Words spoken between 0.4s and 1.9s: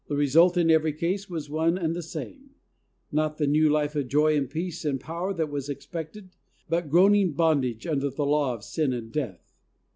in every case was one